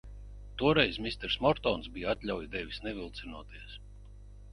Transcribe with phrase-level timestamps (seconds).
[0.59, 3.77] Toreiz misters Mortons bija atļauju devis nevilcinoties.